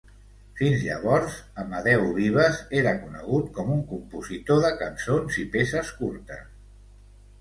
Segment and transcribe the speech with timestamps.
[0.59, 6.49] Fins llavors, Amadeu Vives era conegut com un compositor de cançons i peces curtes.